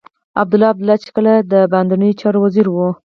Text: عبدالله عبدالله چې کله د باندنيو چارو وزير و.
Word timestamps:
عبدالله 0.41 0.67
عبدالله 0.73 0.97
چې 1.03 1.09
کله 1.15 1.33
د 1.51 1.53
باندنيو 1.73 2.17
چارو 2.21 2.39
وزير 2.45 2.67
و. 2.71 2.77